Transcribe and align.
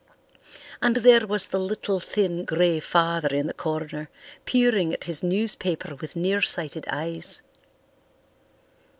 And 0.81 0.95
there 0.97 1.27
was 1.27 1.45
the 1.45 1.59
little, 1.59 1.99
thin, 1.99 2.43
grey 2.43 2.79
father 2.79 3.27
in 3.27 3.45
the 3.45 3.53
corner, 3.53 4.09
peering 4.45 4.95
at 4.95 5.03
his 5.03 5.21
newspaper 5.21 5.93
with 5.93 6.15
nearsighted 6.15 6.87
eyes. 6.89 7.43